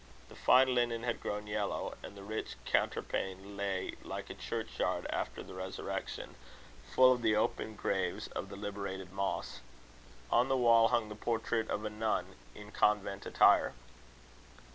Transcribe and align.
The 0.29 0.35
fine 0.35 0.73
linen 0.73 1.03
had 1.03 1.19
grown 1.21 1.45
yellow; 1.45 1.95
and 2.01 2.17
the 2.17 2.23
rich 2.23 2.55
counterpane 2.65 3.55
lay 3.55 3.93
like 4.03 4.31
a 4.31 4.33
churchyard 4.33 5.05
after 5.11 5.43
the 5.43 5.53
resurrection, 5.53 6.33
full 6.91 7.13
of 7.13 7.21
the 7.21 7.35
open 7.35 7.75
graves 7.75 8.25
of 8.29 8.49
the 8.49 8.55
liberated 8.55 9.11
moths. 9.13 9.59
On 10.31 10.47
the 10.49 10.57
wall 10.57 10.87
hung 10.87 11.09
the 11.09 11.15
portrait 11.15 11.69
of 11.69 11.85
a 11.85 11.91
nun 11.91 12.33
in 12.55 12.71
convent 12.71 13.27
attire. 13.27 13.73